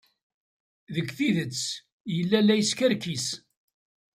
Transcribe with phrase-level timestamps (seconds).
[0.93, 1.57] Deg tidet,
[2.15, 3.25] yella la yeskerkis.